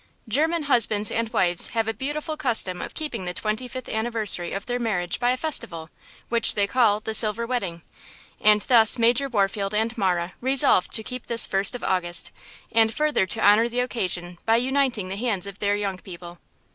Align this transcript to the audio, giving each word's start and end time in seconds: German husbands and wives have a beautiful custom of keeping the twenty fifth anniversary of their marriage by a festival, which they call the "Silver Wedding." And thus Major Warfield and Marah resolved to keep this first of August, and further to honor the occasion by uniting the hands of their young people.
German 0.27 0.63
husbands 0.63 1.11
and 1.11 1.31
wives 1.31 1.67
have 1.77 1.87
a 1.87 1.93
beautiful 1.93 2.35
custom 2.35 2.81
of 2.81 2.95
keeping 2.95 3.25
the 3.25 3.35
twenty 3.35 3.67
fifth 3.67 3.87
anniversary 3.87 4.51
of 4.51 4.65
their 4.65 4.79
marriage 4.79 5.19
by 5.19 5.29
a 5.29 5.37
festival, 5.37 5.91
which 6.27 6.55
they 6.55 6.65
call 6.65 6.99
the 6.99 7.13
"Silver 7.13 7.45
Wedding." 7.45 7.83
And 8.39 8.61
thus 8.63 8.97
Major 8.97 9.29
Warfield 9.29 9.75
and 9.75 9.95
Marah 9.95 10.33
resolved 10.41 10.91
to 10.93 11.03
keep 11.03 11.27
this 11.27 11.45
first 11.45 11.75
of 11.75 11.83
August, 11.83 12.31
and 12.71 12.91
further 12.91 13.27
to 13.27 13.45
honor 13.45 13.69
the 13.69 13.81
occasion 13.81 14.39
by 14.43 14.55
uniting 14.55 15.09
the 15.09 15.17
hands 15.17 15.45
of 15.45 15.59
their 15.59 15.75
young 15.75 15.99
people. 15.99 16.39